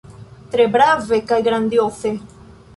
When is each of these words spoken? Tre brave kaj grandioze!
Tre 0.55 0.65
brave 0.77 1.21
kaj 1.33 1.41
grandioze! 1.51 2.17